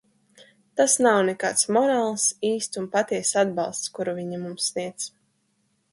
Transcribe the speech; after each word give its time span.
Tas 0.79 0.95
nav 1.07 1.17
nekāds 1.27 1.67
morāls, 1.77 2.25
īsts 2.51 2.81
un 2.83 2.89
patiess 2.97 3.37
atbalsts, 3.45 3.93
kuru 3.99 4.19
viņi 4.23 4.41
mums 4.47 4.71
sniedz. 4.73 5.11